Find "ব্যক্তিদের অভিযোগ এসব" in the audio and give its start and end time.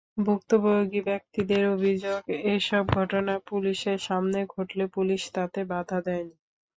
1.05-2.83